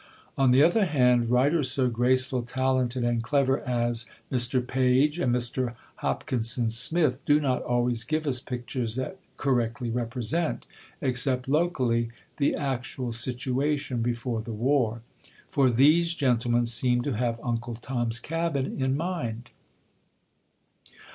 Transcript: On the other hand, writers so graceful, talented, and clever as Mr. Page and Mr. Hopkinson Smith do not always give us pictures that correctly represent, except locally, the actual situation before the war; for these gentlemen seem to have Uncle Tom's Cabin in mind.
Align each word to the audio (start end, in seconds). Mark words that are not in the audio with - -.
On 0.35 0.49
the 0.49 0.63
other 0.63 0.85
hand, 0.85 1.29
writers 1.29 1.69
so 1.69 1.87
graceful, 1.87 2.41
talented, 2.41 3.03
and 3.03 3.21
clever 3.21 3.59
as 3.67 4.07
Mr. 4.31 4.65
Page 4.65 5.19
and 5.19 5.31
Mr. 5.31 5.75
Hopkinson 5.97 6.69
Smith 6.69 7.23
do 7.23 7.39
not 7.39 7.61
always 7.61 8.03
give 8.03 8.25
us 8.25 8.39
pictures 8.39 8.95
that 8.95 9.19
correctly 9.37 9.91
represent, 9.91 10.65
except 11.01 11.47
locally, 11.47 12.09
the 12.37 12.55
actual 12.55 13.11
situation 13.11 14.01
before 14.01 14.41
the 14.41 14.53
war; 14.53 15.03
for 15.47 15.69
these 15.69 16.15
gentlemen 16.15 16.65
seem 16.65 17.03
to 17.03 17.13
have 17.17 17.39
Uncle 17.43 17.75
Tom's 17.75 18.17
Cabin 18.19 18.81
in 18.81 18.97
mind. 18.97 19.51